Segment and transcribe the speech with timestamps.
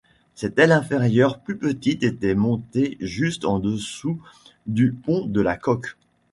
[0.33, 4.19] Cette aile inférieure plus petite était montée juste en-dessous
[4.65, 5.95] du pont de la coque.